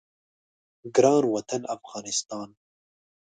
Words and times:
ګران 0.95 1.23
وطن 1.33 1.61
افغانستان 1.75 2.49